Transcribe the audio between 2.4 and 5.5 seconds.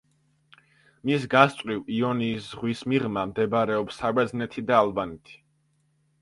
ზღის მიღმა, მდებარეობს საბერძნეთი და ალბანეთი.